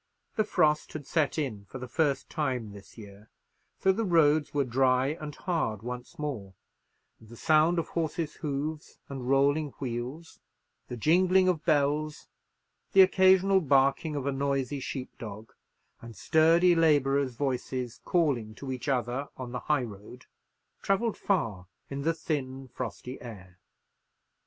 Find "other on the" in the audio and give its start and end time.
18.87-19.59